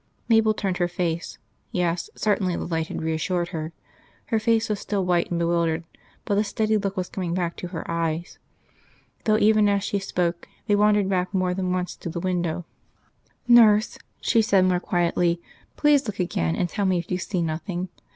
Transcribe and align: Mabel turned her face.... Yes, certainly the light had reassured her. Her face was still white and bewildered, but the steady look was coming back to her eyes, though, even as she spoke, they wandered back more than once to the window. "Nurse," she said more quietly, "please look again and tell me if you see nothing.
Mabel 0.27 0.55
turned 0.55 0.77
her 0.77 0.87
face.... 0.87 1.37
Yes, 1.71 2.09
certainly 2.15 2.55
the 2.55 2.65
light 2.65 2.87
had 2.87 3.03
reassured 3.03 3.49
her. 3.49 3.71
Her 4.25 4.39
face 4.39 4.67
was 4.67 4.79
still 4.79 5.05
white 5.05 5.29
and 5.29 5.37
bewildered, 5.37 5.83
but 6.25 6.33
the 6.33 6.43
steady 6.43 6.75
look 6.75 6.97
was 6.97 7.07
coming 7.07 7.35
back 7.35 7.55
to 7.57 7.67
her 7.67 7.85
eyes, 7.87 8.39
though, 9.25 9.37
even 9.37 9.69
as 9.69 9.83
she 9.83 9.99
spoke, 9.99 10.47
they 10.65 10.75
wandered 10.75 11.07
back 11.07 11.31
more 11.35 11.53
than 11.53 11.71
once 11.71 11.95
to 11.97 12.09
the 12.09 12.19
window. 12.19 12.65
"Nurse," 13.47 13.99
she 14.19 14.41
said 14.41 14.65
more 14.65 14.79
quietly, 14.79 15.39
"please 15.77 16.07
look 16.07 16.19
again 16.19 16.55
and 16.55 16.67
tell 16.67 16.87
me 16.87 16.97
if 16.97 17.11
you 17.11 17.19
see 17.19 17.43
nothing. 17.43 17.89